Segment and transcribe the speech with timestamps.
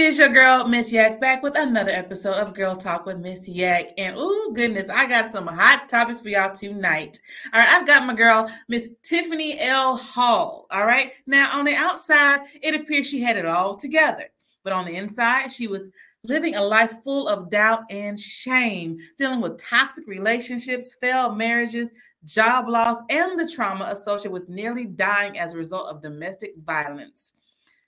[0.00, 3.92] is your girl Miss Yak back with another episode of Girl Talk with Miss Yak.
[3.98, 7.20] And oh goodness, I got some hot topics for y'all tonight.
[7.52, 9.96] All right, I've got my girl Miss Tiffany L.
[9.96, 10.66] Hall.
[10.70, 14.24] All right, now on the outside, it appears she had it all together,
[14.64, 15.90] but on the inside, she was
[16.24, 21.92] living a life full of doubt and shame, dealing with toxic relationships, failed marriages,
[22.24, 27.34] job loss, and the trauma associated with nearly dying as a result of domestic violence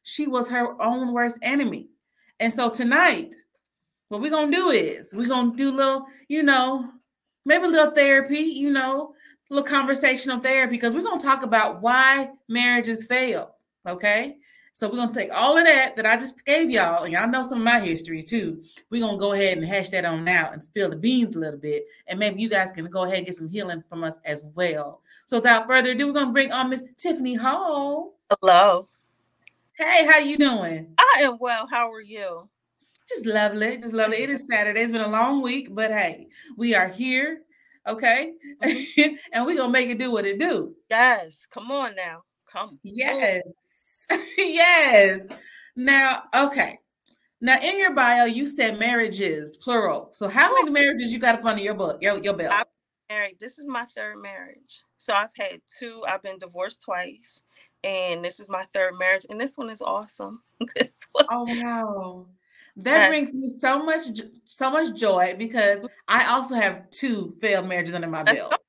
[0.03, 1.89] she was her own worst enemy.
[2.43, 3.37] And so tonight,
[4.09, 6.91] what we're gonna do is we're gonna do a little, you know,
[7.45, 9.15] maybe a little therapy, you know,
[9.49, 13.55] a little conversational therapy, because we're gonna talk about why marriages fail.
[13.89, 14.39] Okay.
[14.73, 17.45] So we're gonna take all of that that I just gave y'all, and y'all know
[17.45, 18.65] some of my history too.
[18.91, 21.61] We're gonna go ahead and hash that on out and spill the beans a little
[21.61, 24.47] bit, and maybe you guys can go ahead and get some healing from us as
[24.57, 25.01] well.
[25.27, 28.15] So without further ado, we're gonna bring on Miss Tiffany Hall.
[28.31, 28.89] Hello.
[29.79, 30.93] Hey, how you doing?
[30.99, 31.67] I am well.
[31.67, 32.49] How are you?
[33.09, 33.79] Just lovely.
[33.79, 34.19] Just lovely.
[34.19, 34.83] It is Saturday.
[34.83, 36.27] It's been a long week, but hey,
[36.59, 37.41] we are here.
[37.89, 38.33] Okay.
[38.63, 39.15] Mm-hmm.
[39.33, 40.75] and we're gonna make it do what it do.
[40.91, 41.47] Yes.
[41.47, 42.23] Come on now.
[42.53, 42.81] Come.
[42.83, 44.07] Yes.
[44.37, 45.27] yes.
[45.75, 46.79] Now, okay.
[47.41, 50.11] Now in your bio, you said marriages, plural.
[50.13, 52.53] So how many marriages you got up under your book, your, your belt?
[52.53, 52.67] I'm
[53.09, 53.37] married.
[53.41, 54.83] This is my third marriage.
[54.99, 57.43] So I've had two, I've been divorced twice
[57.85, 60.43] and this is my third marriage, and this one is awesome.
[60.77, 61.27] this one.
[61.31, 62.27] Oh wow.
[62.77, 64.03] That brings me so much
[64.47, 68.55] so much joy because I also have two failed marriages under my belt.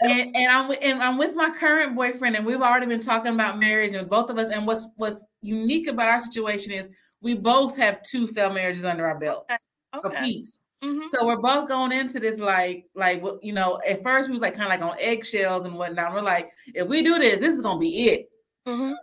[0.00, 3.58] And, and I'm and I'm with my current boyfriend, and we've already been talking about
[3.58, 4.52] marriage, and both of us.
[4.52, 6.88] And what's what's unique about our situation is
[7.20, 9.52] we both have two failed marriages under our belts
[9.94, 10.20] okay.
[10.20, 10.60] piece.
[10.82, 11.04] Mm-hmm.
[11.10, 14.54] So we're both going into this like, like you know, at first we was like
[14.54, 16.12] kind of like on eggshells and whatnot.
[16.12, 18.30] We're like, if we do this, this is gonna be it.
[18.66, 18.92] Mm-hmm.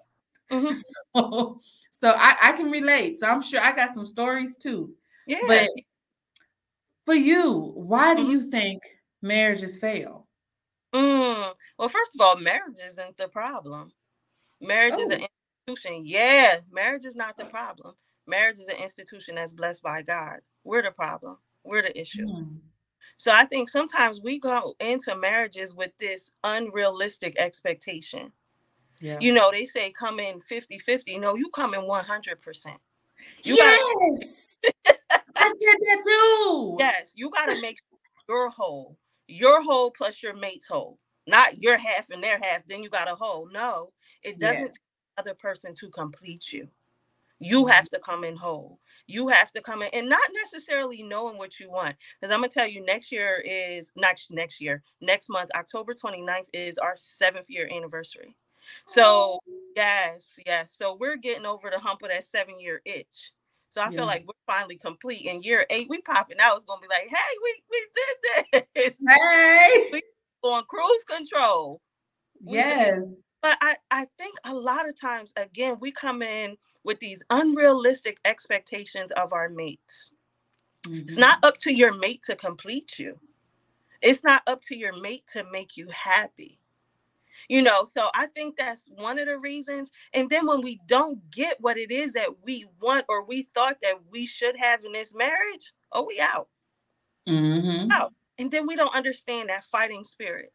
[0.52, 0.76] Mm-hmm.
[1.16, 1.60] So,
[1.90, 3.18] so I, I can relate.
[3.18, 4.94] So I'm sure I got some stories too.
[5.26, 5.40] Yeah.
[5.48, 5.70] But
[7.04, 8.30] for you, why do mm-hmm.
[8.30, 8.84] you think
[9.24, 10.28] marriages fail?
[10.94, 11.52] Mm.
[11.80, 13.92] Well, first of all, marriage isn't the problem.
[14.62, 15.02] Marriage oh.
[15.02, 15.28] is an oh.
[15.68, 16.04] institution.
[16.06, 17.96] Yeah, marriage is not the problem.
[18.28, 20.42] Marriage is an institution that's blessed by God.
[20.64, 21.38] We're the problem.
[21.66, 22.26] We're the issue.
[22.26, 22.58] Mm.
[23.18, 28.32] So I think sometimes we go into marriages with this unrealistic expectation.
[29.00, 29.18] Yeah.
[29.20, 31.18] You know, they say come in 50 50.
[31.18, 32.66] No, you come in 100%.
[33.44, 34.58] You yes.
[34.86, 35.00] Gotta,
[35.36, 36.76] I said that too.
[36.80, 37.14] Yes.
[37.16, 37.80] You got to make
[38.28, 38.98] your whole,
[39.28, 42.66] your whole plus your mate's whole, not your half and their half.
[42.68, 43.50] Then you got a whole.
[43.52, 43.92] No,
[44.24, 44.78] it doesn't yes.
[45.18, 46.68] other person to complete you.
[47.40, 47.72] You mm-hmm.
[47.72, 51.60] have to come in whole you have to come in and not necessarily knowing what
[51.60, 51.96] you want.
[52.20, 56.48] Because I'm gonna tell you, next year is not next year, next month, October 29th
[56.54, 58.36] is our seventh year anniversary.
[58.88, 59.40] So
[59.76, 60.76] yes, yes.
[60.76, 63.32] So we're getting over the hump of that seven year itch.
[63.70, 63.90] So I yeah.
[63.92, 65.26] feel like we're finally complete.
[65.26, 66.56] In year eight, we popping out.
[66.56, 68.98] It's gonna be like, hey, we we did this.
[69.08, 70.02] Hey, we
[70.42, 71.82] on cruise control.
[72.42, 73.22] Yes.
[73.42, 78.20] But I, I think a lot of times, again, we come in with these unrealistic
[78.24, 80.12] expectations of our mates.
[80.88, 81.00] Mm-hmm.
[81.00, 83.20] It's not up to your mate to complete you.
[84.02, 86.60] It's not up to your mate to make you happy.
[87.50, 89.92] You know, so I think that's one of the reasons.
[90.14, 93.82] And then when we don't get what it is that we want or we thought
[93.82, 96.48] that we should have in this marriage, oh, we out.
[97.28, 97.92] Mm-hmm.
[97.92, 98.14] Out.
[98.38, 100.54] And then we don't understand that fighting spirit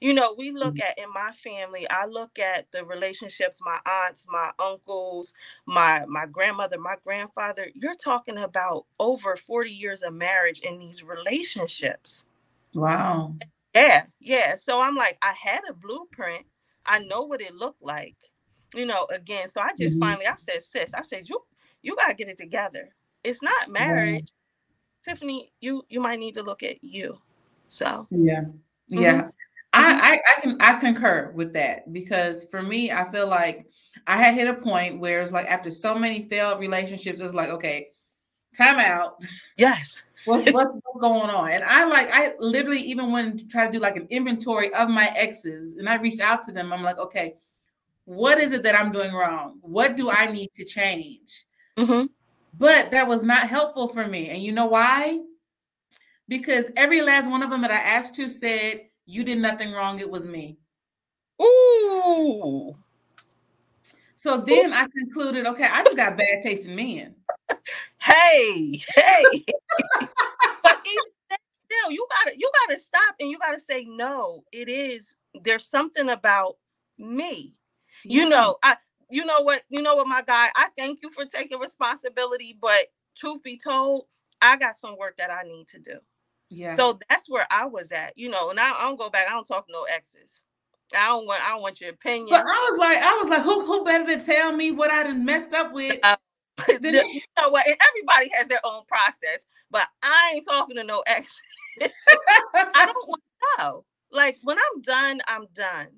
[0.00, 0.82] you know we look mm-hmm.
[0.82, 5.34] at in my family i look at the relationships my aunts my uncles
[5.66, 11.02] my my grandmother my grandfather you're talking about over 40 years of marriage in these
[11.02, 12.24] relationships
[12.74, 13.34] wow
[13.74, 16.44] yeah yeah so i'm like i had a blueprint
[16.86, 18.16] i know what it looked like
[18.74, 20.08] you know again so i just mm-hmm.
[20.08, 21.40] finally i said sis i said you
[21.82, 22.90] you got to get it together
[23.24, 24.28] it's not marriage
[25.04, 27.18] tiffany you you might need to look at you
[27.68, 28.42] so yeah
[28.88, 29.20] yeah mm-hmm.
[29.20, 29.28] Mm-hmm.
[29.72, 33.66] I, I, can I concur with that because for me, I feel like
[34.06, 37.34] I had hit a point where it's like after so many failed relationships, it was
[37.34, 37.88] like, okay,
[38.56, 39.22] time out.
[39.56, 40.02] Yes.
[40.26, 41.50] what's, what's going on?
[41.50, 44.90] And I like I literally even went to try to do like an inventory of
[44.90, 46.74] my exes, and I reached out to them.
[46.74, 47.36] I'm like, okay,
[48.04, 49.60] what is it that I'm doing wrong?
[49.62, 51.46] What do I need to change?
[51.78, 52.06] Mm-hmm.
[52.58, 55.20] But that was not helpful for me, and you know why?
[56.30, 59.98] because every last one of them that I asked to said, You did nothing wrong,
[59.98, 60.56] it was me.
[61.42, 62.76] Ooh.
[64.14, 67.16] So then I concluded, okay, I just got bad taste in men.
[68.00, 69.44] Hey, hey.
[70.62, 75.16] but even still, you gotta you gotta stop and you gotta say, no, it is
[75.42, 76.56] there's something about
[76.96, 77.54] me.
[78.04, 78.76] You know, I
[79.10, 82.86] you know what, you know what, my guy, I thank you for taking responsibility, but
[83.16, 84.04] truth be told,
[84.40, 85.98] I got some work that I need to do.
[86.50, 86.74] Yeah.
[86.76, 89.32] So that's where I was at, you know, and I, I don't go back, I
[89.32, 90.42] don't talk no exes.
[90.96, 92.28] I don't want I don't want your opinion.
[92.30, 95.04] But I was like, I was like, who who better to tell me what I
[95.04, 95.98] done messed up with?
[96.02, 96.16] Uh,
[96.66, 97.66] the, you know what?
[97.66, 101.40] And everybody has their own process, but I ain't talking to no ex.
[101.80, 103.84] I don't want to know.
[104.10, 105.88] Like when I'm done, I'm done.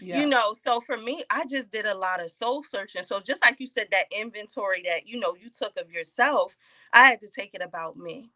[0.00, 0.20] Yeah.
[0.20, 3.02] You know, so for me, I just did a lot of soul searching.
[3.02, 6.56] So just like you said, that inventory that you know you took of yourself,
[6.92, 8.30] I had to take it about me.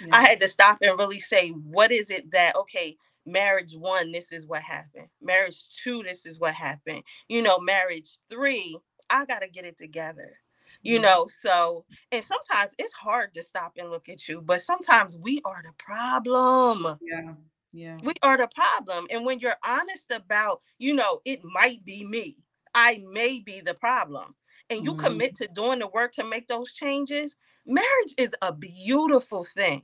[0.00, 0.08] Yeah.
[0.12, 4.32] I had to stop and really say, what is it that okay, marriage one, this
[4.32, 5.08] is what happened.
[5.20, 7.02] Marriage two, this is what happened.
[7.28, 8.78] You know, marriage three,
[9.10, 10.38] I gotta get it together
[10.86, 15.16] you know so and sometimes it's hard to stop and look at you but sometimes
[15.16, 17.32] we are the problem yeah
[17.72, 22.04] yeah we are the problem and when you're honest about you know it might be
[22.04, 22.36] me
[22.74, 24.34] i may be the problem
[24.70, 25.06] and you mm-hmm.
[25.06, 27.36] commit to doing the work to make those changes
[27.66, 29.82] marriage is a beautiful thing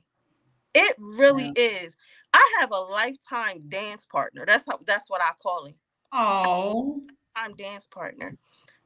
[0.73, 1.63] it really yeah.
[1.83, 1.97] is
[2.33, 5.75] i have a lifetime dance partner that's how that's what i call him
[6.13, 7.01] oh
[7.35, 8.37] i'm dance partner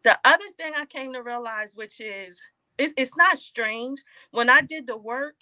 [0.07, 2.41] the other thing I came to realize, which is
[2.77, 3.99] it's, it's not strange,
[4.31, 5.35] when I did the work,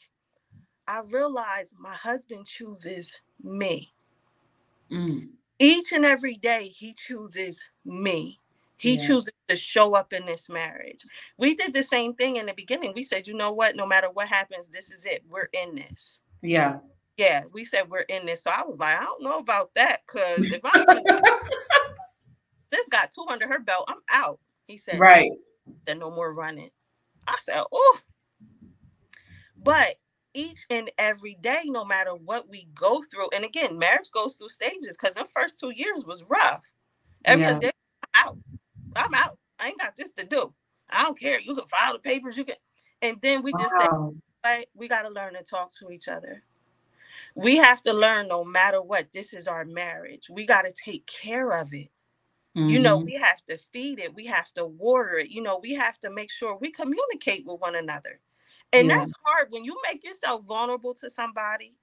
[0.87, 3.93] I realized my husband chooses me.
[4.91, 5.29] Mm.
[5.59, 8.39] Each and every day, he chooses me.
[8.77, 9.07] He yeah.
[9.07, 11.05] chooses to show up in this marriage.
[11.37, 12.93] We did the same thing in the beginning.
[12.95, 13.75] We said, you know what?
[13.75, 15.23] No matter what happens, this is it.
[15.29, 16.21] We're in this.
[16.41, 16.79] Yeah.
[17.17, 17.43] Yeah.
[17.53, 18.43] We said we're in this.
[18.43, 20.05] So I was like, I don't know about that.
[20.07, 20.83] Cause if I
[22.69, 24.39] this got two under her belt, I'm out.
[24.67, 25.31] He said, Right.
[25.85, 26.69] Then no more running.
[27.27, 27.99] I said, Oh.
[29.57, 29.95] But
[30.33, 34.49] each and every day, no matter what we go through, and again, marriage goes through
[34.49, 36.61] stages because the first two years was rough.
[37.23, 37.59] Every yeah.
[37.59, 37.71] day,
[38.95, 39.37] I'm out.
[39.59, 40.53] I ain't got this to do.
[40.89, 41.39] I don't care.
[41.39, 42.37] You can file the papers.
[42.37, 42.55] You can,
[43.01, 44.13] and then we just wow.
[44.13, 46.43] say, right, we got to learn to talk to each other.
[47.33, 50.29] We have to learn, no matter what, this is our marriage.
[50.29, 51.89] We got to take care of it.
[52.55, 52.69] Mm-hmm.
[52.69, 53.05] You know, mm-hmm.
[53.05, 56.09] we have to feed it, we have to water it, you know, we have to
[56.09, 58.21] make sure we communicate with one another.
[58.71, 58.99] And yeah.
[58.99, 61.75] that's hard when you make yourself vulnerable to somebody,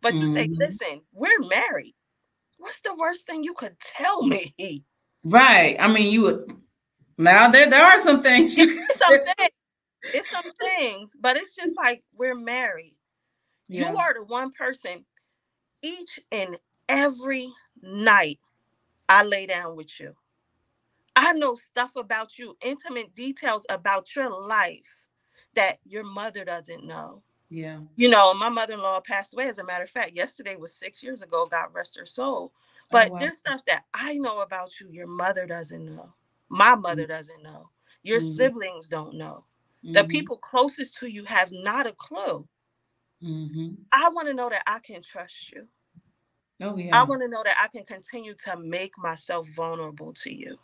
[0.00, 0.34] but you mm-hmm.
[0.34, 1.94] say, listen, we're married.
[2.58, 4.84] What's the worst thing you could tell me?
[5.24, 5.76] Right.
[5.78, 6.52] I mean, you would
[7.18, 9.50] now there there are some things you some things.
[10.02, 12.96] It's some things, but it's just like we're married.
[13.68, 13.90] Yeah.
[13.90, 15.04] You are the one person
[15.82, 16.56] each and
[16.88, 17.50] every
[17.82, 18.38] night
[19.08, 20.14] I lay down with you.
[21.16, 25.06] I know stuff about you, intimate details about your life
[25.54, 27.22] that your mother doesn't know.
[27.50, 27.80] Yeah.
[27.96, 29.48] You know, my mother in law passed away.
[29.48, 31.46] As a matter of fact, yesterday was six years ago.
[31.50, 32.52] God rest her soul.
[32.90, 33.18] Oh, but oh, wow.
[33.18, 36.12] there's stuff that I know about you, your mother doesn't know.
[36.48, 37.12] My mother mm-hmm.
[37.12, 37.70] doesn't know.
[38.02, 38.26] Your mm-hmm.
[38.26, 39.44] siblings don't know.
[39.84, 39.92] Mm-hmm.
[39.92, 42.46] The people closest to you have not a clue.
[43.22, 43.74] Mm-hmm.
[43.92, 45.66] I want to know that I can trust you.
[46.62, 46.98] Oh, yeah.
[46.98, 50.58] I want to know that I can continue to make myself vulnerable to you.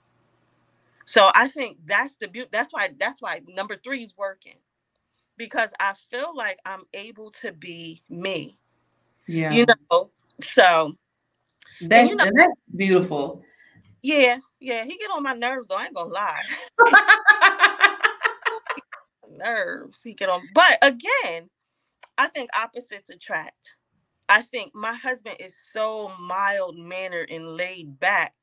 [1.07, 2.49] So I think that's the beauty.
[2.53, 4.57] That's why that's why number three is working
[5.37, 8.59] because I feel like I'm able to be me.
[9.29, 9.53] Yeah.
[9.53, 10.95] You know, so
[11.81, 13.43] that's you know, that's beautiful.
[14.03, 14.85] Yeah, yeah.
[14.85, 15.77] He get on my nerves though.
[15.77, 16.43] I ain't gonna lie.
[19.39, 20.03] nerves.
[20.03, 21.51] He get on, but again,
[22.19, 23.77] I think opposites attract.
[24.29, 28.35] I think my husband is so mild mannered and laid back.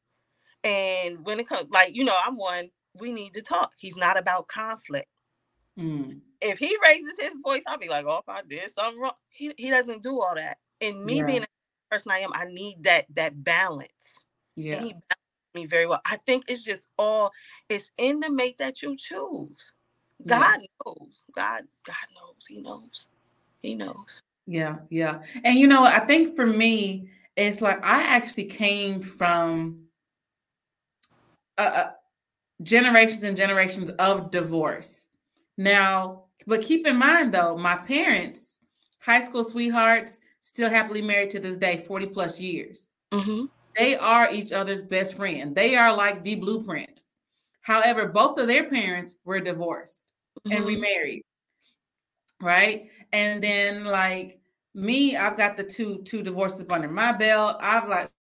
[0.63, 3.71] And when it comes, like, you know, I'm one, we need to talk.
[3.77, 5.07] He's not about conflict.
[5.77, 6.21] Mm.
[6.39, 9.13] If he raises his voice, I'll be like, oh, if I did something wrong.
[9.29, 10.57] He, he doesn't do all that.
[10.79, 11.25] And me yeah.
[11.25, 11.47] being the
[11.93, 14.25] person I am, I need that that balance.
[14.55, 14.77] Yeah.
[14.77, 14.95] And he
[15.55, 16.01] me very well.
[16.05, 17.31] I think it's just all
[17.69, 19.73] it's in the mate that you choose.
[20.25, 20.67] God yeah.
[20.85, 21.23] knows.
[21.35, 22.45] God, God knows.
[22.47, 23.09] He knows.
[23.61, 24.23] He knows.
[24.47, 25.19] Yeah, yeah.
[25.43, 29.83] And you know, I think for me, it's like I actually came from
[31.57, 31.87] uh,
[32.63, 35.09] generations and generations of divorce.
[35.57, 38.57] Now, but keep in mind though, my parents,
[38.99, 42.91] high school sweethearts, still happily married to this day, 40 plus years.
[43.11, 43.45] Mm-hmm.
[43.75, 45.55] They are each other's best friend.
[45.55, 47.01] They are like the blueprint.
[47.61, 50.13] However, both of their parents were divorced
[50.45, 50.57] mm-hmm.
[50.57, 51.23] and remarried
[52.43, 52.89] right?
[53.11, 54.39] And then like
[54.75, 57.57] me, I've got the two two divorces under my belt.
[57.61, 58.11] I've like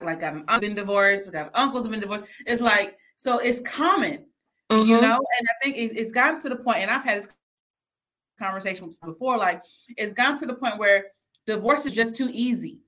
[0.00, 2.24] like I've been divorced, got uncles have been divorced.
[2.46, 4.26] It's like so it's common,
[4.70, 4.88] mm-hmm.
[4.88, 5.16] you know.
[5.16, 7.28] And I think it, it's gotten to the point, and I've had this
[8.38, 9.38] conversation before.
[9.38, 9.62] Like
[9.96, 11.06] it's gotten to the point where
[11.46, 12.78] divorce is just too easy.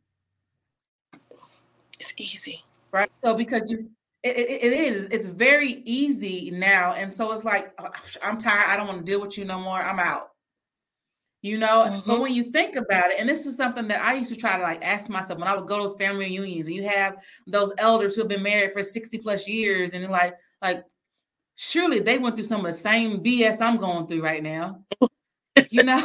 [1.99, 3.14] It's easy, right?
[3.14, 3.90] So because you
[4.25, 5.06] it, it, it is.
[5.11, 6.94] It's very easy now.
[6.94, 7.78] And so it's like,
[8.23, 8.68] I'm tired.
[8.68, 9.78] I don't want to deal with you no more.
[9.78, 10.30] I'm out.
[11.42, 12.08] You know, mm-hmm.
[12.08, 14.56] but when you think about it, and this is something that I used to try
[14.56, 17.16] to like ask myself when I would go to those family reunions, and you have
[17.46, 20.32] those elders who have been married for 60 plus years, and like,
[20.62, 20.84] like,
[21.56, 24.80] surely they went through some of the same BS I'm going through right now.
[25.68, 26.02] you know,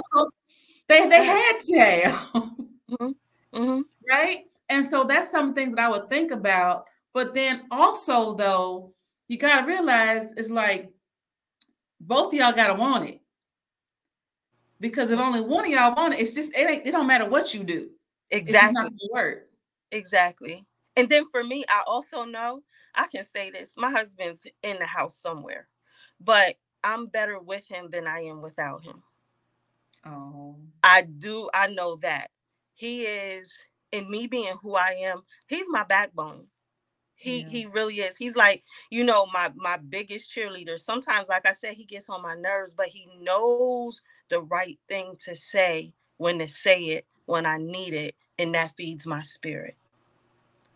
[0.90, 1.74] they they had to,
[2.92, 3.12] mm-hmm.
[3.54, 3.82] Mm-hmm.
[4.10, 4.40] right?
[4.68, 8.94] And so that's some things that I would think about but then also though,
[9.28, 10.92] you gotta realize it's like
[12.00, 13.22] both of y'all gotta want it.
[14.80, 17.28] Because if only one of y'all want it, it's just it ain't it don't matter
[17.28, 17.90] what you do.
[18.32, 18.92] Exactly.
[19.12, 19.48] work.
[19.92, 20.66] Exactly.
[20.96, 22.62] And then for me, I also know
[22.96, 25.68] I can say this: my husband's in the house somewhere,
[26.20, 29.04] but I'm better with him than I am without him.
[30.06, 30.56] Oh.
[30.84, 31.50] I do.
[31.54, 32.32] I know that
[32.74, 33.58] he is,
[33.92, 36.48] in me being who I am, he's my backbone.
[37.16, 37.50] He yeah.
[37.50, 38.16] he really is.
[38.16, 40.80] He's like, you know, my my biggest cheerleader.
[40.80, 45.18] Sometimes, like I said, he gets on my nerves, but he knows the right thing
[45.26, 49.76] to say when to say it when I need it, and that feeds my spirit.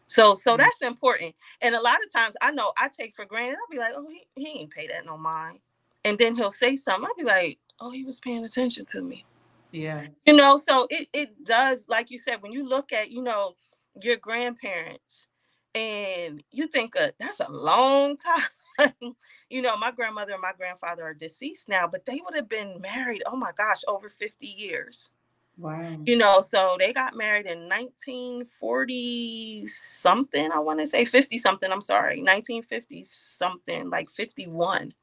[0.08, 0.64] So so mm-hmm.
[0.64, 1.34] that's important.
[1.62, 3.56] And a lot of times I know I take for granted.
[3.56, 5.60] I'll be like, oh, he, he ain't pay that no mind.
[6.04, 7.06] And then he'll say something.
[7.06, 9.26] I'll be like, oh, he was paying attention to me.
[9.72, 10.08] Yeah.
[10.26, 13.56] You know, so it it does, like you said, when you look at, you know,
[14.02, 15.28] your grandparents
[15.76, 18.16] and you think uh, that's a long
[18.78, 19.16] time
[19.50, 22.80] you know my grandmother and my grandfather are deceased now but they would have been
[22.82, 25.12] married oh my gosh over 50 years
[25.58, 31.38] wow you know so they got married in 1940 something i want to say 50
[31.38, 34.94] something i'm sorry 1950 something like 51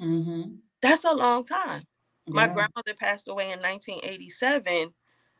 [0.00, 0.42] mm-hmm.
[0.80, 1.82] that's a long time
[2.34, 2.46] yeah.
[2.46, 4.92] my grandmother passed away in 1987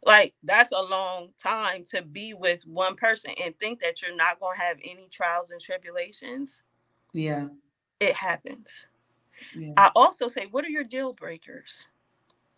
[0.04, 4.40] like that's a long time to be with one person and think that you're not
[4.40, 6.62] going to have any trials and tribulations
[7.12, 7.46] yeah
[7.98, 8.86] it happens
[9.54, 9.72] yeah.
[9.76, 11.88] i also say what are your deal breakers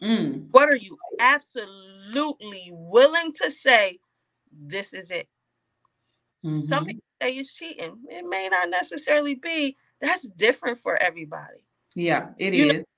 [0.00, 0.46] mm.
[0.50, 3.98] what are you absolutely willing to say
[4.52, 5.28] this is it
[6.44, 6.62] mm-hmm.
[6.62, 12.28] some people say it's cheating it may not necessarily be that's different for everybody yeah
[12.38, 12.96] it you is.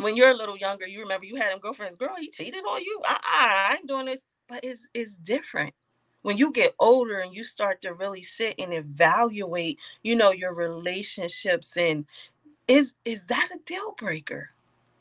[0.00, 2.82] When you're a little younger, you remember you had him girlfriends, girl, he cheated on
[2.82, 3.00] you.
[3.08, 4.24] Uh-uh, I ain't doing this.
[4.48, 5.74] But it's it's different.
[6.22, 10.54] When you get older and you start to really sit and evaluate, you know, your
[10.54, 12.06] relationships and
[12.68, 14.50] is is that a deal breaker?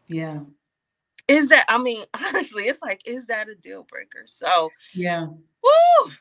[0.08, 0.42] Yeah.
[1.28, 4.24] Is that I mean, honestly, it's like, is that a deal breaker?
[4.26, 5.26] So yeah.
[5.28, 6.12] Woo!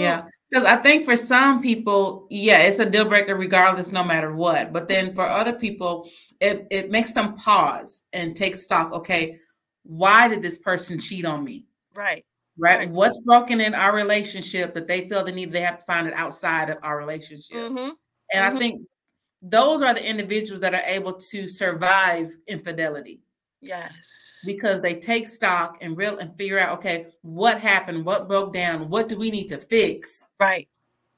[0.00, 4.34] Yeah, because I think for some people, yeah, it's a deal breaker regardless, no matter
[4.34, 4.72] what.
[4.72, 6.08] But then for other people,
[6.40, 8.92] it, it makes them pause and take stock.
[8.92, 9.38] Okay,
[9.84, 11.66] why did this person cheat on me?
[11.94, 12.24] Right.
[12.56, 12.78] Right.
[12.78, 12.90] right.
[12.90, 16.14] What's broken in our relationship that they feel the need they have to find it
[16.14, 17.56] outside of our relationship?
[17.56, 17.78] Mm-hmm.
[17.78, 17.96] And
[18.32, 18.56] mm-hmm.
[18.56, 18.82] I think
[19.42, 23.20] those are the individuals that are able to survive infidelity.
[23.64, 24.42] Yes.
[24.46, 28.88] Because they take stock and real and figure out, okay, what happened, what broke down,
[28.90, 30.28] what do we need to fix?
[30.38, 30.68] Right.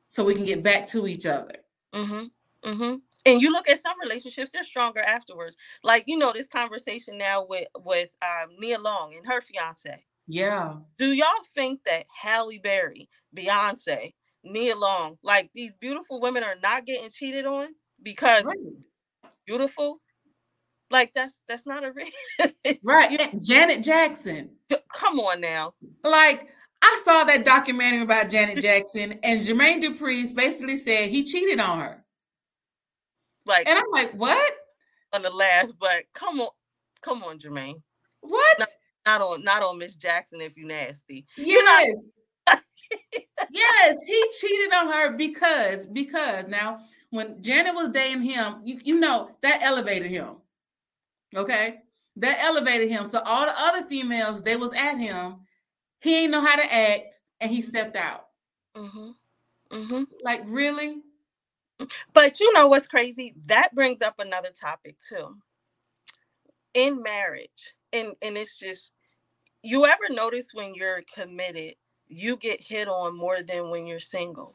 [0.06, 1.56] So we can get back to each other.
[1.92, 2.68] Mm-hmm.
[2.68, 2.94] Mm-hmm.
[3.26, 5.56] And you look at some relationships, they're stronger afterwards.
[5.82, 10.04] Like, you know, this conversation now with with um, Nia Long and her fiance.
[10.28, 10.74] Yeah.
[10.96, 16.86] Do y'all think that Halle Berry, Beyonce, Nia Long, like these beautiful women are not
[16.86, 17.68] getting cheated on
[18.02, 18.56] because right.
[19.44, 19.98] beautiful?
[20.90, 21.92] Like that's that's not a
[22.82, 23.10] right.
[23.10, 24.50] You Janet Jackson.
[24.92, 25.74] Come on now.
[26.04, 26.48] Like
[26.82, 31.80] I saw that documentary about Janet Jackson, and Jermaine Dupri basically said he cheated on
[31.80, 32.04] her.
[33.46, 34.54] Like, and I'm like, what?
[35.12, 36.50] On the last, but come on,
[37.00, 37.80] come on, Jermaine.
[38.20, 38.58] What?
[38.58, 38.68] Not,
[39.06, 40.40] not on, not on Miss Jackson.
[40.40, 41.96] If you nasty, yes,
[43.50, 49.00] yes, he cheated on her because because now when Janet was dating him, you you
[49.00, 50.36] know that elevated him.
[51.36, 51.78] Okay.
[52.16, 53.08] That elevated him.
[53.08, 55.36] So all the other females, they was at him.
[56.00, 58.26] He ain't know how to act and he stepped out.
[58.76, 59.10] Mm-hmm.
[59.72, 60.04] Mm-hmm.
[60.22, 61.02] Like, really?
[62.14, 63.34] But you know what's crazy?
[63.46, 65.36] That brings up another topic too.
[66.72, 68.92] In marriage, and, and it's just
[69.62, 71.74] you ever notice when you're committed,
[72.06, 74.54] you get hit on more than when you're single.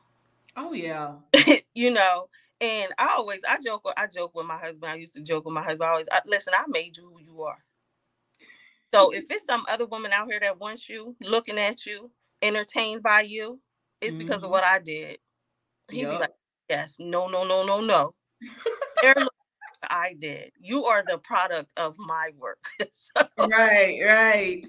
[0.55, 1.15] Oh yeah.
[1.73, 2.27] you know,
[2.61, 4.91] and I always I joke I joke with my husband.
[4.93, 5.83] I used to joke with my husband.
[5.89, 6.53] I always I, listen.
[6.57, 7.63] I made you who you are.
[8.93, 13.03] So if it's some other woman out here that wants you, looking at you, entertained
[13.03, 13.61] by you,
[14.01, 14.53] it's because of Mhm.
[14.53, 15.19] what I did.
[15.91, 16.33] He'd be like,
[16.69, 18.15] Yes, no, no, no, no, no.
[19.01, 20.53] They're looking at what I did.
[20.59, 22.65] You are the product of my work.
[22.93, 24.65] so Right, right.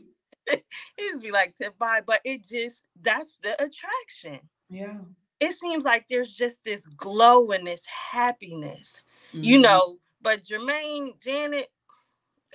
[0.97, 4.49] he'd be like tip by, but it just that's the attraction.
[4.71, 4.99] Yeah.
[5.43, 9.63] It seems like there's just this glow and this happiness, you Mhm.
[9.63, 9.99] know.
[10.23, 11.69] But Jermaine, Janet,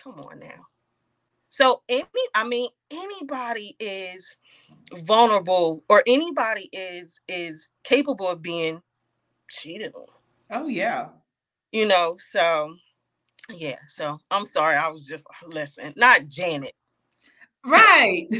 [0.03, 0.67] come on now.
[1.49, 4.37] So any, I mean, anybody is
[4.93, 8.81] vulnerable or anybody is is capable of being
[9.49, 10.07] cheated on.
[10.51, 11.09] Oh yeah.
[11.71, 12.75] You know, so
[13.49, 13.79] yeah.
[13.87, 16.73] So I'm sorry, I was just listen, not Janet.
[17.65, 18.27] Right.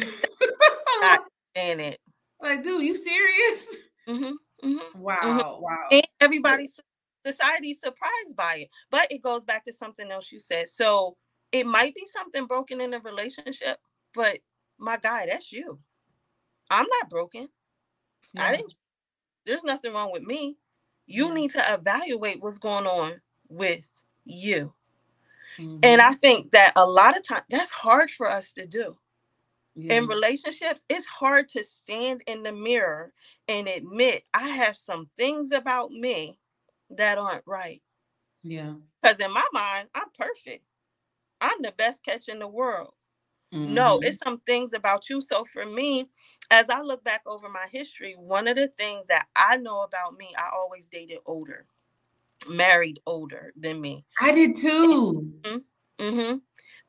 [1.56, 2.00] Janet.
[2.42, 3.78] like, dude, you serious?
[4.08, 4.32] Hmm
[4.64, 5.90] hmm Wow, wow.
[5.92, 6.70] and everybody
[7.26, 11.18] society's surprised by it but it goes back to something else you said so
[11.52, 13.80] it might be something broken in a relationship
[14.16, 14.40] but
[14.80, 15.80] my guy that's you.
[16.70, 17.50] I'm not broken.
[18.38, 18.76] I didn't
[19.46, 20.58] there's nothing wrong with me.
[21.08, 21.34] You Yeah.
[21.36, 23.92] need to evaluate what's going on with
[24.26, 24.74] you.
[25.84, 28.98] And i think that a lot of times that's hard for us to do
[29.78, 29.94] yeah.
[29.98, 33.14] in relationships, it's hard to stand in the mirror
[33.48, 36.40] and admit I have some things about me
[36.92, 37.82] that aren't right.
[38.44, 38.74] yeah.
[39.02, 40.64] Because in my mind, I'm perfect.
[41.42, 42.94] I'm the best catch in the world.
[43.66, 44.06] No, Mhm.
[44.06, 45.22] it's some things about you.
[45.22, 46.10] So for me,
[46.52, 50.18] as I look back over my history, one of the things that I know about
[50.18, 51.68] me, I always dated older,
[52.50, 54.06] married older than me.
[54.22, 55.32] I did too.
[56.00, 56.38] Mm-hmm.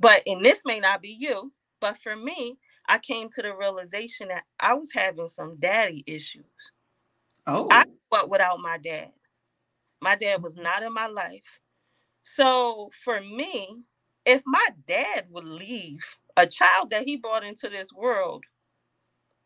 [0.00, 4.28] But and this may not be you, but for me, I came to the realization
[4.28, 6.44] that I was having some daddy issues.
[7.46, 7.68] Oh.
[7.70, 9.12] I grew up without my dad.
[10.00, 11.60] My dad was not in my life.
[12.24, 13.82] So for me,
[14.26, 18.44] if my dad would leave a child that he brought into this world,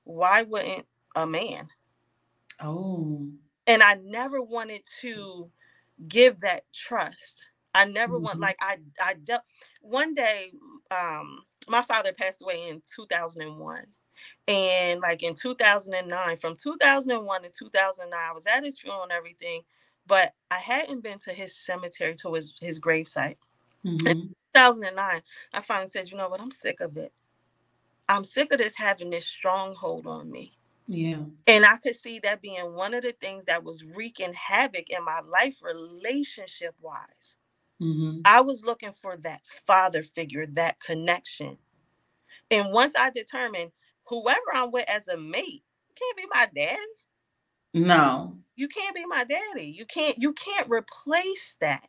[0.05, 1.69] why wouldn't a man?
[2.61, 3.29] oh.
[3.67, 5.51] And I never wanted to
[6.09, 7.49] give that trust.
[7.75, 8.43] I never want Mhm.
[8.43, 9.43] like I I dealt
[9.81, 10.53] one day
[10.91, 13.87] um my father passed away in 2001
[14.49, 19.63] and like in 2009 from 2001 to 2009 I was at his funeral and everything
[20.07, 23.37] but I hadn't been to his cemetery to his his gravesite.
[23.85, 24.35] Mhm.
[24.55, 25.23] 2009
[25.55, 26.41] I finally said you know what?
[26.41, 27.13] I'm sick of it.
[28.09, 30.57] I'm sick of this having this stronghold on me.
[30.89, 31.19] Yeah.
[31.47, 35.05] and I could see that being one of the things that was wreaking havoc in
[35.05, 37.39] my life relationship wise
[37.83, 38.23] Mhm.
[38.25, 41.59] I was looking for that father figure, that connection.
[42.51, 43.73] And once I determined
[44.07, 45.65] whoever I'm with as a mate
[45.97, 46.81] can't be my daddy.
[47.75, 48.39] No.
[48.57, 49.67] You can't be my daddy.
[49.67, 51.89] You can't you can't replace that.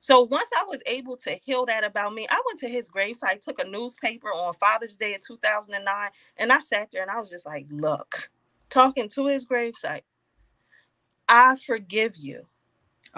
[0.00, 3.40] So once I was able to heal that about me, I went to his gravesite,
[3.42, 7.30] took a newspaper on Father's Day in 2009, and I sat there and I was
[7.30, 8.30] just like, look,
[8.70, 10.02] talking to his gravesite,
[11.28, 12.46] I forgive you.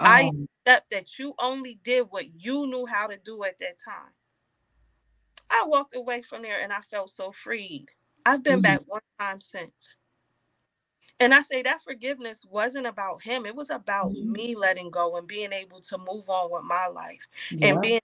[0.03, 0.47] I- Oh.
[0.65, 4.13] Except that you only did what you knew how to do at that time.
[5.49, 7.87] I walked away from there and I felt so freed.
[8.25, 8.63] I've been Mhm.
[8.63, 9.97] back one time since.
[11.19, 13.45] And I say that forgiveness wasn't about him.
[13.45, 14.31] It was about Mhm.
[14.31, 17.19] me letting go and being able to move on with my life
[17.51, 17.73] yeah.
[17.73, 18.01] and being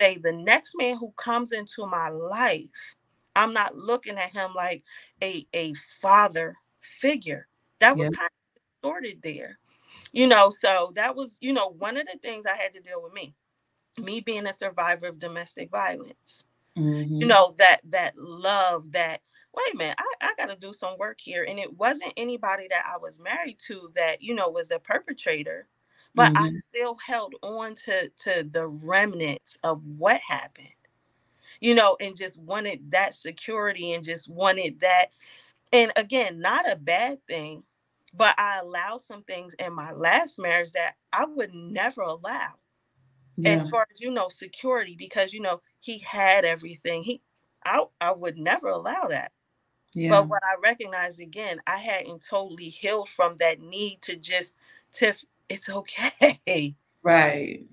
[0.00, 2.96] say the next man who comes into my life,
[3.36, 4.84] I'm not looking at him like
[5.22, 7.48] a a father figure.
[7.80, 8.18] That was Yeah.
[8.18, 9.58] kind of distorted there.
[10.14, 13.02] You know, so that was, you know, one of the things I had to deal
[13.02, 13.34] with me.
[14.00, 16.46] Me being a survivor of domestic violence.
[16.76, 17.20] Mhm.
[17.20, 19.20] You know, that that love that
[19.54, 21.44] wait a minute, I, I gotta do some work here.
[21.44, 25.68] And it wasn't anybody that I was married to that, you know, was the perpetrator
[26.16, 26.52] but I Mhm.
[26.52, 30.68] still held on to to the remnants of what happened,
[31.60, 35.06] you know, and just wanted that security and just wanted that.
[35.72, 37.64] And again, not a bad thing,
[38.16, 42.54] but I allowed some things in my last marriage that I would never allow,
[43.36, 43.50] yeah.
[43.50, 47.02] as far as you know, security, because you know he had everything.
[47.02, 47.22] He,
[47.64, 49.32] I, I would never allow that.
[49.94, 50.10] yeah.
[50.10, 54.56] But what I recognized again, I hadn't totally healed from that need to just
[54.94, 56.76] Tiff, it's okay.
[57.02, 57.66] right.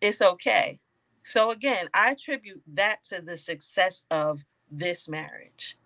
[0.00, 0.80] it's okay.
[1.22, 5.76] So again, I attribute that to the success of this marriage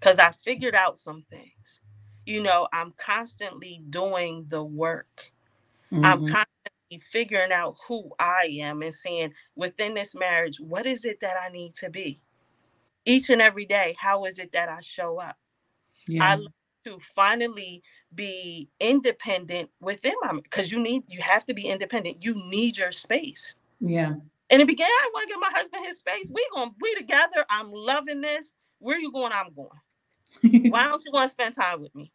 [0.00, 1.80] because I figured out some things.
[2.26, 5.32] You know, I'm constantly doing the work.
[6.02, 6.26] I'm Mhm.
[6.26, 11.36] constantly figuring out who I am and saying within this marriage, what is it that
[11.40, 12.20] I need to be?
[13.06, 15.36] Each and every day, how is it that I show up?
[16.08, 16.22] yeah.
[16.24, 16.38] I
[16.86, 17.82] to finally
[18.14, 22.24] be independent within my because you need you have to be independent.
[22.24, 23.58] You need your space.
[23.80, 24.14] yeah.
[24.50, 26.30] In the beginning, I want to give my husband his space.
[26.32, 27.44] We gonna be together.
[27.50, 28.54] I'm loving this.
[28.80, 29.32] Where you going?
[29.32, 29.70] I'm going.
[30.42, 32.12] Why don't you want to spend time with me?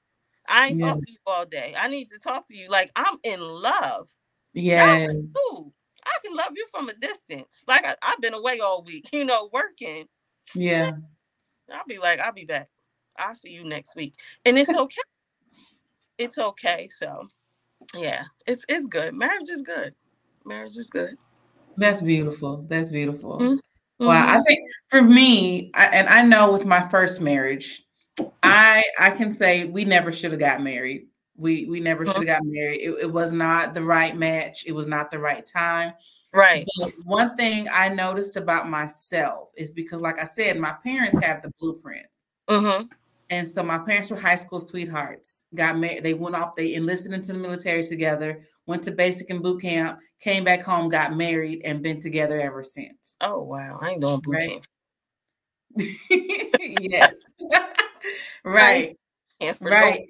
[0.48, 0.88] I ain't yeah.
[0.88, 1.76] talk to you all day.
[1.78, 2.70] I need to talk to you.
[2.70, 4.10] Like I'm in love.
[4.54, 5.08] Yeah.
[5.08, 5.72] Ooh,
[6.06, 7.64] I can love you from a distance.
[7.68, 10.06] Like I, have been away all week, you know, working.
[10.56, 10.92] Yeah.
[11.72, 12.70] I'll be like, I'll be back.
[13.18, 14.16] I'll see you next week.
[14.46, 15.02] And it's okay.
[16.18, 16.88] it's okay.
[16.92, 17.28] So
[17.96, 19.14] yeah, it's it's good.
[19.14, 19.94] Marriage is good.
[20.46, 21.16] Marriage is good.
[21.78, 22.66] That's beautiful.
[22.68, 23.40] That's beautiful.
[23.40, 24.06] Mm-hmm.
[24.06, 27.84] Well, I think for me, I, and I know with my first marriage,
[28.50, 31.08] I I can say we never should have got married.
[31.36, 32.12] We we never mm-hmm.
[32.12, 32.82] should have got married.
[32.82, 34.66] It, it, was not the right match.
[34.66, 35.94] It was not the right time.
[36.34, 36.68] Right.
[36.80, 41.42] But one thing I noticed about myself is because, like I said, my parents have
[41.42, 42.06] the blueprint.
[42.50, 42.86] Mm-hmm.
[43.32, 45.46] And so my parents were high school sweethearts.
[45.54, 46.04] Got married.
[46.04, 46.56] They went off.
[46.56, 48.42] They enlisted into the military together.
[48.66, 50.00] Went to basic and boot camp.
[50.20, 50.90] Came back home.
[50.90, 53.16] Got married and been together ever since.
[53.22, 53.80] Oh wow!
[53.82, 54.50] I ain't doing boot right?
[54.50, 54.66] camp.
[56.80, 57.14] yes.
[58.44, 58.98] right.
[59.62, 60.10] Right.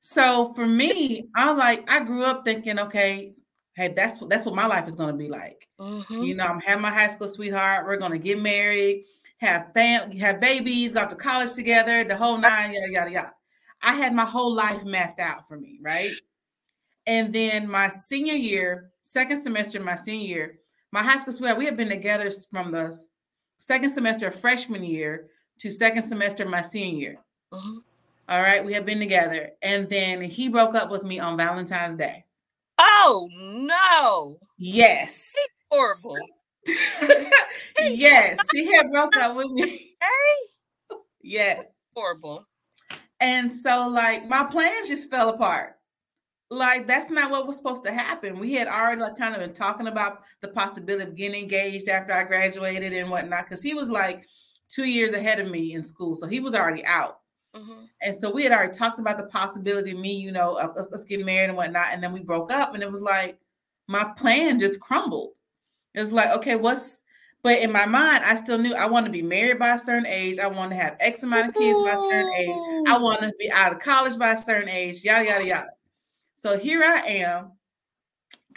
[0.00, 3.32] So for me, I like I grew up thinking, okay,
[3.76, 5.68] hey, that's what that's what my life is going to be like.
[5.78, 6.22] Mm-hmm.
[6.22, 7.86] You know, I'm having my high school sweetheart.
[7.86, 9.04] We're going to get married,
[9.38, 13.34] have fam, have babies, go to college together, the whole nine, yada yada yada.
[13.82, 16.10] I had my whole life mapped out for me, right?
[17.06, 20.58] And then my senior year, second semester, my senior year,
[20.92, 22.96] my high school sweetheart, we have been together from the
[23.56, 25.28] second semester of freshman year
[25.60, 27.18] to second semester my senior year.
[27.52, 27.78] Mm-hmm.
[28.28, 31.96] All right, we have been together, and then he broke up with me on Valentine's
[31.96, 32.24] Day.
[32.78, 34.38] Oh no!
[34.56, 36.16] Yes, He's horrible.
[37.80, 39.86] yes, he had broke up with me.
[40.00, 42.46] Hey, yes, horrible.
[43.20, 45.76] And so, like, my plans just fell apart.
[46.48, 48.38] Like, that's not what was supposed to happen.
[48.38, 52.14] We had already like kind of been talking about the possibility of getting engaged after
[52.14, 54.24] I graduated and whatnot, because he was like
[54.70, 57.18] two years ahead of me in school, so he was already out.
[57.54, 57.84] Mm-hmm.
[58.02, 60.92] And so we had already talked about the possibility of me, you know, of, of
[60.92, 61.88] us getting married and whatnot.
[61.92, 63.38] And then we broke up, and it was like
[63.88, 65.32] my plan just crumbled.
[65.94, 67.02] It was like, okay, what's
[67.42, 70.06] but in my mind, I still knew I want to be married by a certain
[70.06, 70.38] age.
[70.38, 72.84] I want to have X amount of kids by a certain age.
[72.86, 75.70] I want to be out of college by a certain age, yada, yada, yada.
[76.34, 77.52] So here I am.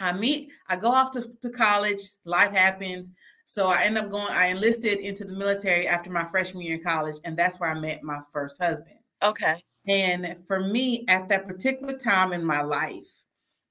[0.00, 3.12] I meet, I go off to, to college, life happens.
[3.54, 6.82] So I end up going, I enlisted into the military after my freshman year in
[6.82, 8.96] college, and that's where I met my first husband.
[9.22, 9.62] Okay.
[9.86, 13.06] And for me, at that particular time in my life,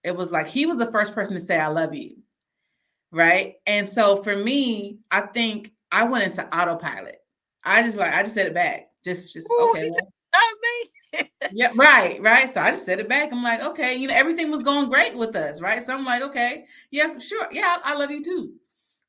[0.05, 2.15] it was like he was the first person to say, I love you.
[3.11, 3.55] Right.
[3.67, 7.17] And so for me, I think I went into autopilot.
[7.65, 8.87] I just like, I just said it back.
[9.03, 9.91] Just, just, Ooh, okay.
[9.91, 12.49] Well, yeah, right, right.
[12.53, 13.33] So I just said it back.
[13.33, 15.83] I'm like, okay, you know, everything was going great with us, right?
[15.83, 18.53] So I'm like, okay, yeah, sure, yeah, I love you too,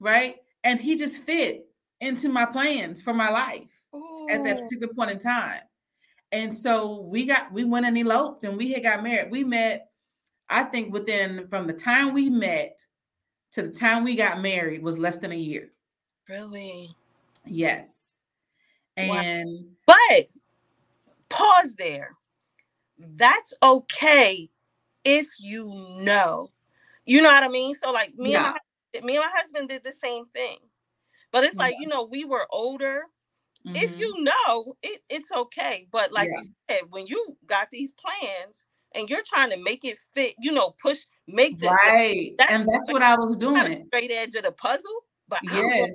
[0.01, 0.35] right?
[0.65, 1.67] And he just fit
[2.01, 4.27] into my plans for my life Ooh.
[4.31, 5.61] at that particular point in time.
[6.33, 9.31] And so we got we went and eloped and we had got married.
[9.31, 9.91] We met,
[10.49, 12.85] I think within from the time we met
[13.53, 15.71] to the time we got married was less than a year.
[16.29, 16.91] Really?
[17.47, 18.23] Yes.
[18.97, 19.49] And
[19.87, 19.97] wow.
[20.09, 20.29] but
[21.29, 22.17] pause there.
[22.99, 24.51] That's okay
[25.05, 26.51] if you know.
[27.07, 27.75] You know what I mean?
[27.75, 28.47] So like me yeah.
[28.47, 28.59] and my
[29.03, 30.59] me and my husband did the same thing.
[31.33, 33.03] But it's like, you know, we were older.
[33.67, 33.77] Mm-hmm.
[33.77, 35.89] If you know, it, it's okay.
[35.91, 36.39] But like yeah.
[36.39, 40.53] you said, when you got these plans and you're trying to make it fit, you
[40.53, 42.33] know, push, make the right.
[42.39, 43.87] That's and that's what I was doing.
[43.89, 45.91] Straight edge of the puzzle, but yes,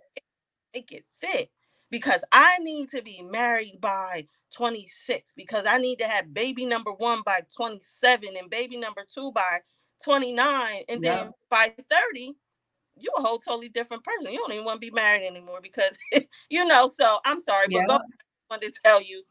[0.74, 1.50] make it fit
[1.90, 6.92] because I need to be married by 26 because I need to have baby number
[6.92, 9.60] one by 27 and baby number two by
[10.04, 11.30] 29 and then yeah.
[11.50, 12.36] by 30
[13.00, 14.32] you're a whole totally different person.
[14.32, 15.98] You don't even want to be married anymore because
[16.50, 16.90] you know.
[16.90, 18.00] So I'm sorry, but go, I
[18.50, 19.24] wanted to tell you,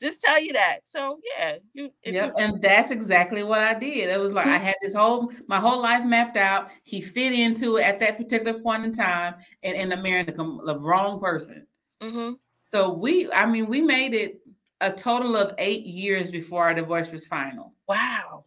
[0.00, 0.80] just tell you that.
[0.84, 1.90] So yeah, you.
[2.04, 4.10] Yeah, and that's exactly what I did.
[4.10, 6.68] It was like I had this whole my whole life mapped out.
[6.82, 10.62] He fit into it at that particular point in time, and in the marrying the,
[10.66, 11.66] the wrong person.
[12.02, 12.34] Mm-hmm.
[12.62, 14.40] So we, I mean, we made it
[14.80, 17.72] a total of eight years before our divorce was final.
[17.88, 18.44] Wow.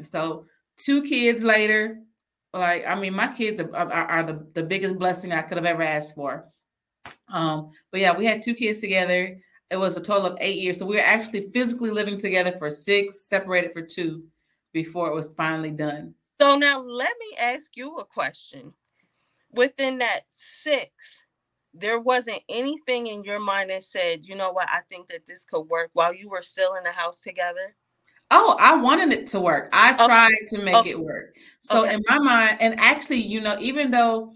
[0.00, 2.00] So two kids later,
[2.60, 5.66] like, I mean, my kids are, are, are the, the biggest blessing I could have
[5.66, 6.46] ever asked for.
[7.28, 9.36] Um, but yeah, we had two kids together.
[9.70, 10.78] It was a total of eight years.
[10.78, 14.24] So we were actually physically living together for six, separated for two
[14.72, 16.14] before it was finally done.
[16.40, 18.72] So now let me ask you a question.
[19.50, 20.90] Within that six,
[21.72, 25.44] there wasn't anything in your mind that said, you know what, I think that this
[25.44, 27.74] could work while you were still in the house together?
[28.30, 29.68] Oh, I wanted it to work.
[29.72, 30.90] I tried to make okay.
[30.90, 31.34] it work.
[31.60, 31.94] So okay.
[31.94, 34.34] in my mind, and actually, you know, even though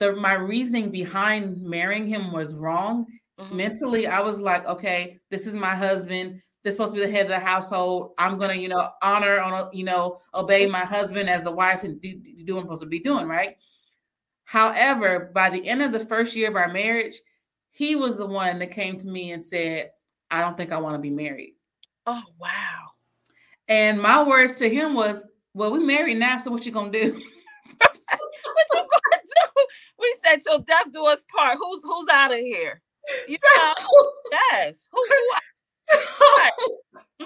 [0.00, 3.06] the my reasoning behind marrying him was wrong.
[3.38, 3.56] Mm-hmm.
[3.56, 6.40] Mentally, I was like, okay, this is my husband.
[6.62, 8.12] This supposed to be the head of the household.
[8.16, 12.00] I'm gonna, you know, honor on, you know, obey my husband as the wife and
[12.00, 13.56] do, do what I'm supposed to be doing, right?
[14.44, 17.20] However, by the end of the first year of our marriage,
[17.70, 19.90] he was the one that came to me and said,
[20.30, 21.54] I don't think I want to be married.
[22.06, 22.83] Oh, wow.
[23.68, 25.24] And my words to him was,
[25.54, 27.12] Well, we married now, so what you gonna do?
[27.78, 27.98] what
[28.74, 29.66] you gonna do?
[29.98, 31.58] We said till death do us part.
[31.58, 32.82] Who's who's out of here?
[33.28, 34.10] You so, know?
[34.32, 34.86] Yes.
[34.90, 37.24] Who, who mm-hmm.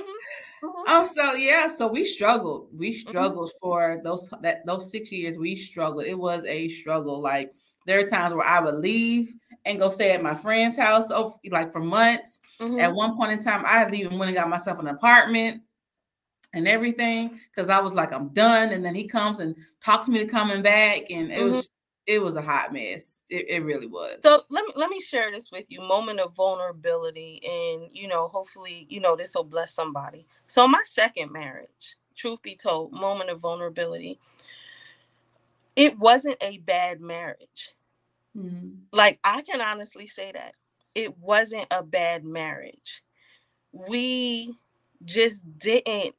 [0.65, 0.93] Mm-hmm.
[0.93, 2.69] Um, so yeah, so we struggled.
[2.73, 3.09] We mm-hmm.
[3.09, 3.67] struggled mm-hmm.
[3.67, 5.39] for those that those six years.
[5.39, 6.05] We struggled.
[6.05, 7.21] It was a struggle.
[7.21, 7.53] Like
[7.87, 9.33] there are times where I would leave
[9.65, 12.41] and go stay at my friend's house, over, like for months.
[12.61, 12.81] Mm-hmm.
[12.81, 15.63] At one point in time, I had even went and got myself an apartment
[16.55, 18.71] and everything because I was like, I'm done.
[18.71, 21.57] And then he comes and talks me to coming back, and it mm-hmm.
[21.57, 23.25] was it was a hot mess.
[23.29, 24.17] It, it really was.
[24.23, 25.81] So let me let me share this with you.
[25.81, 30.27] Moment of vulnerability, and you know, hopefully, you know, this will bless somebody.
[30.47, 34.19] So my second marriage, truth be told, moment of vulnerability.
[35.77, 37.75] It wasn't a bad marriage.
[38.37, 38.71] Mm-hmm.
[38.93, 40.55] Like I can honestly say that
[40.95, 43.03] it wasn't a bad marriage.
[43.73, 44.55] We
[45.05, 46.15] just didn't.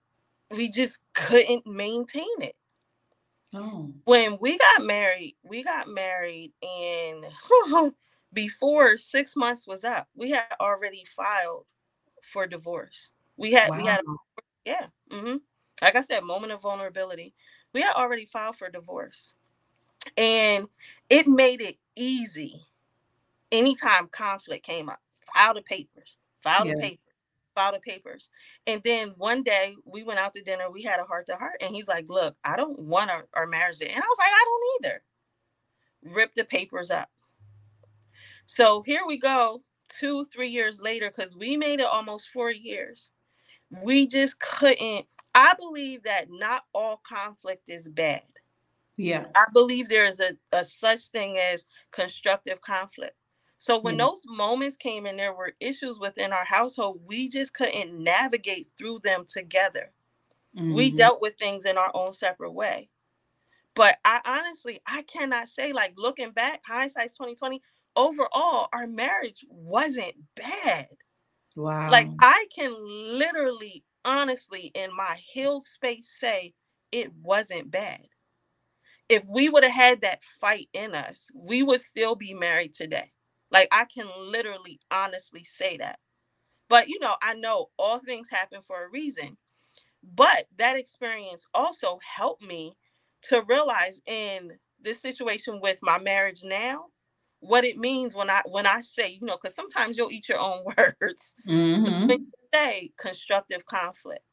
[0.52, 2.56] We just couldn't maintain it.
[3.54, 3.92] Oh.
[4.06, 7.26] When we got married, we got married and
[8.34, 11.66] before six months was up, we had already filed
[12.22, 13.12] for divorce.
[13.38, 13.78] We had wow.
[13.78, 14.02] we had
[14.66, 14.88] yeah.
[15.12, 15.38] Mm-hmm.
[15.82, 17.34] Like I said, moment of vulnerability.
[17.74, 19.36] We had already filed for divorce.
[20.18, 20.68] And
[21.10, 22.66] it made it easy
[23.52, 25.00] anytime conflict came up.
[25.34, 26.74] File the papers, file yeah.
[26.76, 27.09] the papers
[27.60, 28.30] file the papers.
[28.68, 31.58] And then one day we went out to dinner, we had a heart to heart,
[31.62, 34.32] and he's like, Look, I don't want our, our marriage to And I was like,
[34.32, 35.04] I don't either.
[36.16, 37.10] Rip the papers up.
[38.46, 39.62] So here we go,
[40.00, 43.12] two, three years later, because we made it almost four years.
[43.70, 45.06] We just couldn't.
[45.36, 48.24] I believe that not all conflict is bad.
[48.98, 49.26] Yeah.
[49.36, 53.16] I believe there is a, a such thing as constructive conflict.
[53.60, 57.54] So when mm those moments came and there were issues within our household, we just
[57.54, 59.92] couldn't navigate through them together.
[60.58, 60.74] Mm-hmm.
[60.74, 62.90] We dealt with things in our own separate way.
[63.76, 67.62] But I honestly, I cannot say like looking back, hindsight's 2020,
[67.98, 70.88] overall, our marriage wasn't bad.
[71.58, 71.92] Wow.
[71.92, 76.54] Like I can literally, honestly, in my healed space say
[76.94, 78.08] it wasn't bad.
[79.10, 83.12] If we would have had that fight in us, we would still be married today.
[83.52, 86.00] Like I can literally honestly say that.
[86.70, 89.38] But you know, I know all things happen for a reason.
[90.04, 92.76] But that experience also helped me
[93.24, 96.86] to realize in this situation with my marriage now
[97.42, 100.40] what it means when I when I say, you know, because sometimes you'll eat your
[100.40, 101.36] own words.
[101.48, 102.08] Mm-hmm.
[102.08, 104.24] When you say constructive conflict.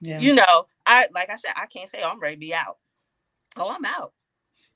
[0.00, 0.18] Yeah.
[0.18, 2.78] You know, I like I said, I can't say oh, I'm ready to be out.
[3.56, 4.12] Oh, I'm out.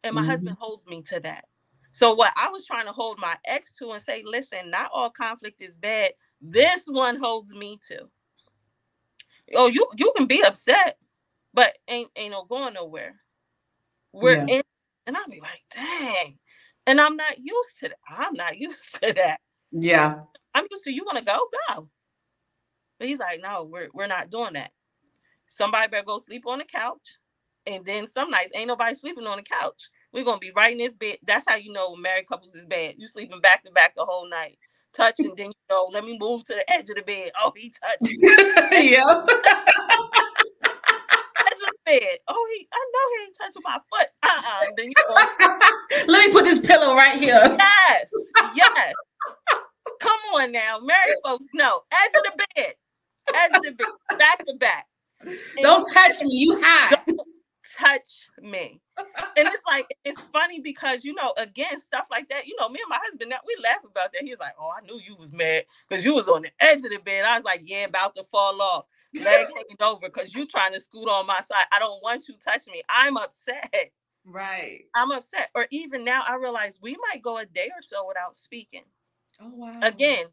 [0.05, 0.31] And my mm-hmm.
[0.31, 1.45] husband holds me to that.
[1.99, 5.11] So what I was trying to hold my ex to and say, listen, not all
[5.11, 6.13] conflict is bad.
[6.41, 8.09] This one holds me to.
[9.57, 10.97] Oh, you you can be upset,
[11.53, 13.17] but ain't ain't no going nowhere.
[14.13, 14.59] We're yeah.
[14.59, 14.63] in,
[15.09, 16.39] and I'll be like, dang.
[16.87, 17.99] And I'm not used to that.
[18.09, 19.39] I'm not used to that.
[19.73, 20.21] Yeah.
[20.55, 21.89] I'm used to you want to go, go.
[23.01, 24.71] But he's like, no, we're we're not doing that.
[25.49, 27.17] Somebody better go sleep on the couch.
[27.67, 29.91] And then some nights ain't nobody sleeping on the couch.
[30.13, 31.19] We're gonna be right in this bed.
[31.27, 32.95] That's how you know married couples is bad.
[32.99, 34.59] You sleeping back to back the whole night,
[34.95, 35.35] touching.
[35.37, 37.31] then you know, let me move to the edge of the bed.
[37.39, 38.03] Oh, he touched.
[41.69, 42.19] of bed.
[42.29, 42.69] Oh, he.
[42.73, 44.09] I know he ain't touching my foot.
[44.23, 44.61] Uh uh-uh.
[44.61, 47.41] uh Then you go, let me put this pillow right here.
[47.59, 48.11] Yes.
[48.55, 48.93] Yes.
[50.01, 51.45] Come on now, married folks.
[51.55, 52.75] No, edge of the bed.
[53.35, 54.19] Edge of the bed.
[54.19, 54.87] Back to back.
[55.23, 56.31] And don't touch me.
[56.31, 57.05] You hot.
[57.75, 58.81] Touch me.
[58.99, 62.47] and it's like it's funny because you know, again, stuff like that.
[62.47, 64.23] You know, me and my husband we laugh about that.
[64.23, 66.91] He's like, "Oh, I knew you was mad because you was on the edge of
[66.91, 69.25] the bed." I was like, "Yeah, about to fall off, leg
[69.57, 71.67] hanging over because you trying to scoot on my side.
[71.73, 72.83] I don't want you touching me.
[72.89, 73.93] I'm upset."
[74.25, 74.85] Right.
[74.95, 75.49] I'm upset.
[75.55, 78.85] Or even now, I realize we might go a day or so without speaking.
[79.41, 79.73] Oh wow.
[79.83, 80.27] Again,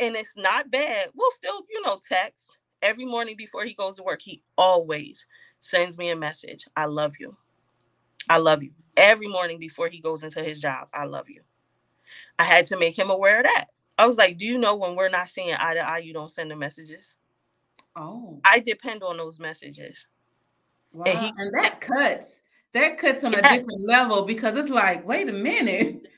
[0.00, 1.10] and it's not bad.
[1.14, 4.20] We'll still, you know, text every morning before he goes to work.
[4.22, 5.24] He always
[5.62, 6.66] sends me a message.
[6.76, 7.36] I love you.
[8.28, 8.72] I love you.
[8.96, 11.42] Every morning before he goes into his job, I love you.
[12.38, 13.66] I had to make him aware of that.
[13.96, 16.30] I was like, Do you know when we're not seeing eye to eye, you don't
[16.30, 17.16] send the messages?
[17.94, 18.40] Oh.
[18.44, 20.08] I depend on those messages.
[20.92, 21.04] Wow.
[21.06, 22.42] And, he, and that cuts.
[22.74, 26.08] that cuts on a different level because it's like, wait a minute.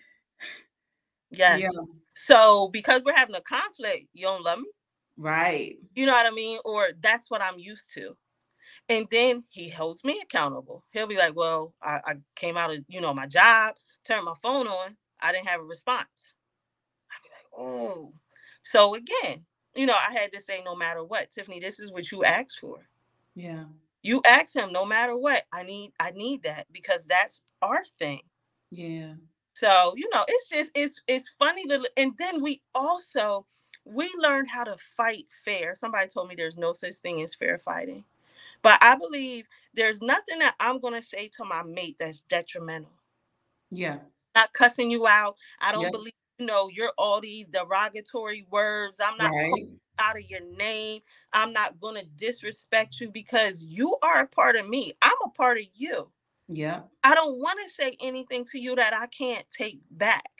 [1.30, 1.60] Yes.
[1.60, 1.68] Yeah.
[2.14, 4.68] So because we're having a conflict, you don't love me.
[5.16, 5.76] Right.
[5.94, 6.58] You know what I mean?
[6.64, 8.16] Or that's what I'm used to.
[8.88, 10.84] And then he holds me accountable.
[10.92, 14.34] He'll be like, Well, I, I came out of, you know, my job, turned my
[14.42, 16.34] phone on, I didn't have a response.
[17.10, 18.12] I'd be like, oh.
[18.62, 22.10] So again, you know, I had to say, no matter what, Tiffany, this is what
[22.12, 22.88] you asked for.
[23.34, 23.64] Yeah.
[24.02, 28.20] You ask him, no matter what, I need, I need that because that's our thing.
[28.70, 29.14] Yeah.
[29.54, 33.46] So, you know, it's just it's it's funny to and then we also
[33.84, 35.74] we learned how to fight fair.
[35.76, 38.04] Somebody told me there's no such thing as fair fighting.
[38.64, 42.94] But I believe there's nothing that I'm going to say to my mate that's detrimental.
[43.70, 43.98] Yeah.
[44.34, 45.36] Not cussing you out.
[45.60, 49.00] I don't believe you know you're all these derogatory words.
[49.04, 49.68] I'm not right.
[49.98, 51.02] out of your name.
[51.34, 54.94] I'm not going to disrespect you because you are a part of me.
[55.02, 56.10] I'm a part of you.
[56.48, 56.80] Yeah.
[57.04, 60.30] I don't want to say anything to you that I can't take back.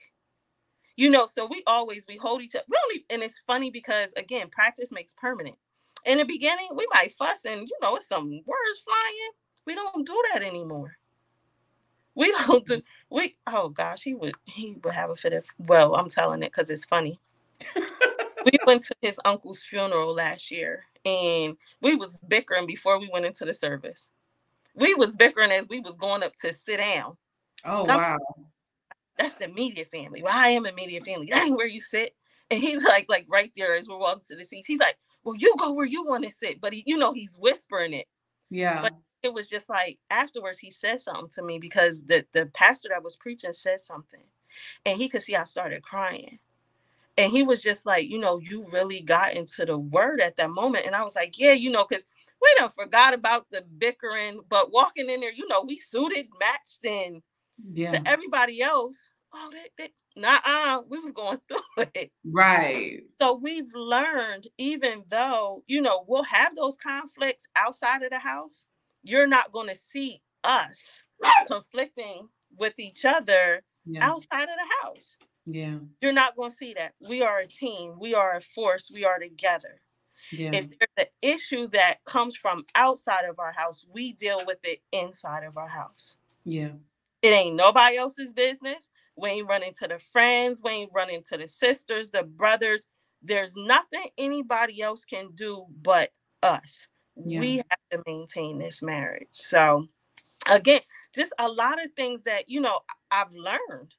[0.97, 4.49] You know, so we always we hold each other really, and it's funny because again,
[4.49, 5.57] practice makes permanent.
[6.05, 9.31] In the beginning, we might fuss and you know, it's some words flying.
[9.67, 10.97] We don't do that anymore.
[12.15, 13.15] We don't do mm-hmm.
[13.15, 16.53] we oh gosh, he would he would have a fit of well, I'm telling it
[16.53, 17.19] because it's funny.
[17.77, 23.27] we went to his uncle's funeral last year and we was bickering before we went
[23.27, 24.09] into the service
[24.75, 27.17] we was bickering as we was going up to sit down.
[27.65, 28.19] Oh so wow.
[29.17, 30.23] That's the media family.
[30.23, 31.29] Well, I am a media family.
[31.33, 32.15] That ain't where you sit.
[32.51, 34.67] And he's like, like right there as we're walking to the seats.
[34.67, 36.61] He's like, Well, you go where you want to sit.
[36.61, 38.07] But he, you know, he's whispering it.
[38.51, 38.83] Yeah.
[38.83, 42.91] But it was just like afterwards he said something to me because the, the pastor
[42.91, 44.25] that was preaching said something.
[44.85, 46.39] And he could see I started crying.
[47.17, 50.51] And he was just like, you know, you really got into the word at that
[50.51, 50.87] moment.
[50.87, 52.05] And I was like, yeah, you know, because
[52.43, 56.85] we don't forgot about the bickering, but walking in there, you know, we suited, matched,
[56.85, 57.23] and
[57.71, 57.93] yeah.
[57.93, 62.13] to everybody else, oh, that, that nah, we was going through it.
[62.25, 63.03] Right.
[63.21, 68.67] So we've learned, even though, you know, we'll have those conflicts outside of the house,
[69.03, 71.05] you're not going to see us
[71.47, 74.07] conflicting with each other yeah.
[74.07, 75.17] outside of the house.
[75.47, 75.77] Yeah.
[76.01, 76.95] You're not going to see that.
[77.07, 77.97] We are a team.
[77.99, 78.91] We are a force.
[78.93, 79.81] We are together.
[80.33, 80.53] Yeah.
[80.55, 84.81] If there's an issue that comes from outside of our house, we deal with it
[84.91, 86.19] inside of our house.
[86.47, 86.71] Yeah.
[87.21, 88.91] It ain't nobody else's business.
[89.17, 90.61] We ain't running to the friends.
[90.63, 92.87] We ain't running to the sisters, the brothers.
[93.23, 96.11] There's nothing anybody else can do but
[96.43, 96.89] us.
[97.17, 97.41] Yeah.
[97.41, 99.29] We have to maintain this marriage.
[99.31, 99.87] So,
[100.47, 100.81] again,
[101.15, 103.95] just a lot of things that, you know, I've learned.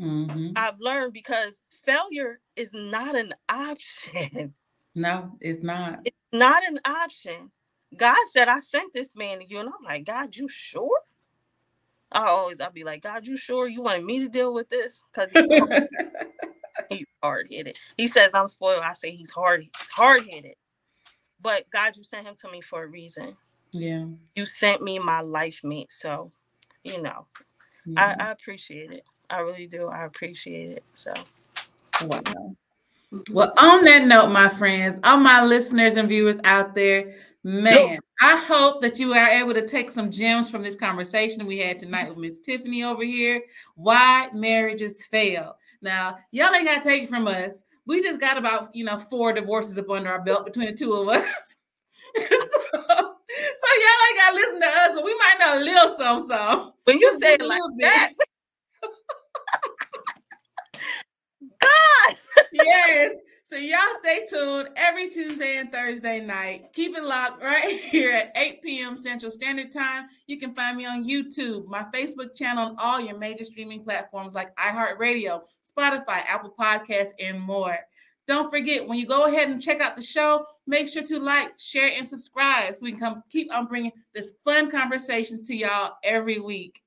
[0.00, 0.50] Mm-hmm.
[0.54, 4.54] I've learned because failure is not an option.
[4.94, 6.00] No, it's not.
[6.04, 7.52] It's not an option.
[7.96, 9.60] God said, I sent this man to you.
[9.60, 10.98] And I'm like, God, you sure?
[12.10, 15.04] I always I'll be like, God, you sure you want me to deal with this?
[15.12, 15.30] Because
[16.90, 17.78] he's, hard headed.
[17.96, 18.82] He says I'm spoiled.
[18.82, 20.54] I say he's hard, he's hard headed.
[21.40, 23.36] But God, you sent him to me for a reason.
[23.70, 24.06] Yeah.
[24.34, 25.92] You sent me my life mate.
[25.92, 26.32] So,
[26.82, 27.26] you know,
[27.86, 28.16] yeah.
[28.18, 29.04] I, I appreciate it.
[29.30, 29.88] I really do.
[29.88, 30.84] I appreciate it.
[30.94, 31.12] So
[32.02, 32.56] wow.
[33.30, 38.36] Well, on that note, my friends, all my listeners and viewers out there, man, I
[38.36, 42.08] hope that you are able to take some gems from this conversation we had tonight
[42.08, 43.42] with Miss Tiffany over here.
[43.76, 45.56] Why marriages fail.
[45.80, 47.62] Now, y'all ain't got to take it from us.
[47.86, 50.94] We just got about, you know, four divorces up under our belt between the two
[50.94, 51.22] of us.
[52.16, 55.96] so, so, y'all ain't got to listen to us, but we might know a little
[55.96, 56.28] something.
[56.28, 58.12] So when you say it like that,
[61.60, 62.16] God.
[62.52, 63.12] yes.
[63.48, 66.70] So y'all stay tuned every Tuesday and Thursday night.
[66.74, 68.94] Keep it locked right here at 8 p.m.
[68.94, 70.04] Central Standard Time.
[70.26, 74.34] You can find me on YouTube, my Facebook channel, on all your major streaming platforms
[74.34, 77.78] like iHeartRadio, Spotify, Apple Podcasts, and more.
[78.26, 81.52] Don't forget when you go ahead and check out the show, make sure to like,
[81.56, 85.94] share, and subscribe so we can come keep on bringing this fun conversations to y'all
[86.04, 86.82] every week.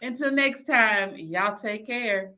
[0.00, 2.30] Until next time, y'all take care.